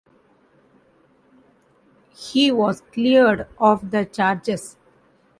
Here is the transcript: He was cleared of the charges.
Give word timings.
He 2.15 2.51
was 2.51 2.81
cleared 2.91 3.47
of 3.59 3.91
the 3.91 4.03
charges. 4.03 4.75